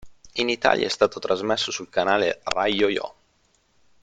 [0.33, 3.15] In Italia è stato trasmesso sul canale Rai YoYo.